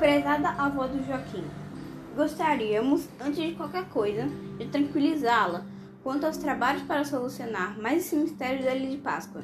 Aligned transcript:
Prezada 0.00 0.48
avó 0.52 0.86
do 0.86 1.06
Joaquim, 1.06 1.44
gostaríamos, 2.16 3.06
antes 3.20 3.36
de 3.36 3.52
qualquer 3.52 3.86
coisa, 3.90 4.26
de 4.56 4.64
tranquilizá-la 4.64 5.66
quanto 6.02 6.24
aos 6.24 6.38
trabalhos 6.38 6.82
para 6.84 7.04
solucionar 7.04 7.78
mais 7.78 8.06
esse 8.06 8.16
mistério 8.16 8.64
da 8.64 8.74
Ilha 8.74 8.92
de 8.92 8.96
Páscoa. 8.96 9.42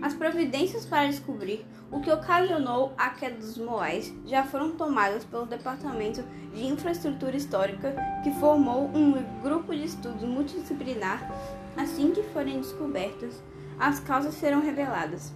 As 0.00 0.14
providências 0.14 0.86
para 0.86 1.08
descobrir 1.08 1.66
o 1.90 2.00
que 2.00 2.12
ocasionou 2.12 2.92
a 2.96 3.10
queda 3.10 3.38
dos 3.38 3.58
Moais 3.58 4.14
já 4.24 4.44
foram 4.44 4.76
tomadas 4.76 5.24
pelo 5.24 5.46
Departamento 5.46 6.22
de 6.54 6.64
Infraestrutura 6.68 7.36
Histórica, 7.36 7.96
que 8.22 8.30
formou 8.34 8.84
um 8.94 9.20
grupo 9.42 9.74
de 9.74 9.86
estudos 9.86 10.22
multidisciplinar. 10.22 11.28
Assim 11.76 12.12
que 12.12 12.22
forem 12.22 12.60
descobertas, 12.60 13.42
as 13.80 13.98
causas 13.98 14.34
serão 14.34 14.60
reveladas. 14.60 15.34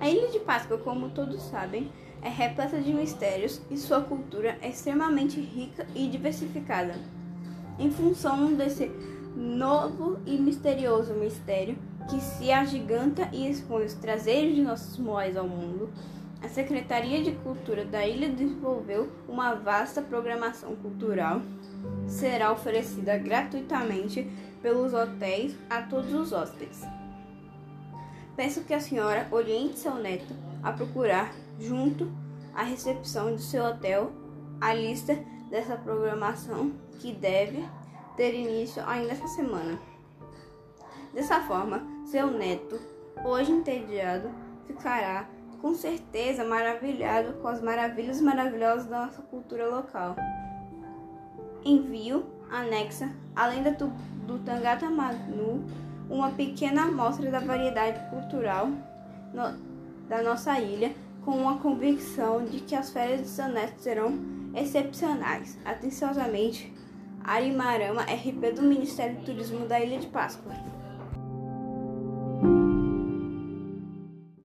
A 0.00 0.08
Ilha 0.08 0.28
de 0.28 0.38
Páscoa, 0.40 0.78
como 0.78 1.10
todos 1.10 1.42
sabem, 1.42 1.92
é 2.22 2.28
repleta 2.28 2.80
de 2.80 2.92
mistérios 2.92 3.60
e 3.70 3.76
sua 3.76 4.00
cultura 4.00 4.58
é 4.60 4.68
extremamente 4.68 5.40
rica 5.40 5.86
e 5.94 6.08
diversificada. 6.08 6.94
Em 7.78 7.90
função 7.90 8.52
desse 8.54 8.90
novo 9.34 10.18
e 10.26 10.36
misterioso 10.36 11.14
mistério 11.14 11.78
que 12.08 12.20
se 12.20 12.50
agiganta 12.50 13.28
e 13.32 13.48
expõe 13.48 13.84
os 13.84 13.94
traseiros 13.94 14.54
de 14.54 14.62
nossos 14.62 14.98
moais 14.98 15.36
ao 15.36 15.48
mundo, 15.48 15.88
a 16.42 16.48
Secretaria 16.48 17.22
de 17.22 17.32
Cultura 17.32 17.84
da 17.84 18.06
ilha 18.06 18.28
desenvolveu 18.28 19.10
uma 19.28 19.54
vasta 19.54 20.00
programação 20.00 20.74
cultural. 20.76 21.42
Será 22.06 22.50
oferecida 22.50 23.16
gratuitamente 23.18 24.26
pelos 24.62 24.92
hotéis 24.92 25.54
a 25.68 25.82
todos 25.82 26.12
os 26.12 26.32
hóspedes. 26.32 26.80
Peço 28.40 28.64
que 28.64 28.72
a 28.72 28.80
senhora 28.80 29.28
oriente 29.30 29.78
seu 29.78 29.96
neto 29.96 30.34
a 30.62 30.72
procurar, 30.72 31.30
junto 31.58 32.10
à 32.54 32.62
recepção 32.62 33.34
do 33.34 33.38
seu 33.38 33.62
hotel, 33.62 34.12
a 34.58 34.72
lista 34.72 35.14
dessa 35.50 35.76
programação 35.76 36.72
que 36.98 37.12
deve 37.12 37.62
ter 38.16 38.32
início 38.32 38.82
ainda 38.86 39.12
essa 39.12 39.28
semana. 39.28 39.78
Dessa 41.12 41.42
forma, 41.42 41.86
seu 42.06 42.28
neto, 42.28 42.80
hoje 43.22 43.52
entediado, 43.52 44.30
ficará 44.66 45.28
com 45.60 45.74
certeza 45.74 46.42
maravilhado 46.42 47.34
com 47.42 47.48
as 47.48 47.60
maravilhas 47.60 48.22
maravilhosas 48.22 48.86
da 48.86 49.04
nossa 49.04 49.20
cultura 49.20 49.68
local. 49.68 50.16
Envio 51.62 52.24
anexa 52.50 53.14
a 53.36 53.48
lenda 53.48 53.72
do, 53.72 54.38
Tangata 54.38 54.88
Manu, 54.88 55.62
uma 56.10 56.30
pequena 56.32 56.82
amostra 56.82 57.30
da 57.30 57.38
variedade 57.38 58.10
cultural 58.10 58.68
no, 59.32 59.56
da 60.08 60.22
nossa 60.22 60.58
ilha, 60.58 60.92
com 61.24 61.48
a 61.48 61.58
convicção 61.58 62.44
de 62.44 62.60
que 62.60 62.74
as 62.74 62.90
férias 62.90 63.20
de 63.20 63.28
seu 63.28 63.48
neto 63.48 63.78
serão 63.78 64.18
excepcionais. 64.54 65.56
Atenciosamente, 65.64 66.72
Arimarama, 67.22 68.02
RP 68.02 68.54
do 68.54 68.62
Ministério 68.62 69.16
do 69.16 69.24
Turismo 69.24 69.66
da 69.66 69.78
Ilha 69.78 69.98
de 69.98 70.08
Páscoa. 70.08 70.52